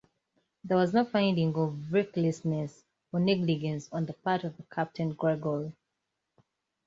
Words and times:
There 0.63 0.77
was 0.77 0.95
no 0.95 1.05
finding 1.05 1.55
of 1.57 1.93
recklessness 1.93 2.85
or 3.13 3.19
negligence 3.19 3.87
on 3.91 4.07
the 4.07 4.13
part 4.13 4.43
of 4.43 4.55
Captain 4.71 5.13
Gregory. 5.13 5.73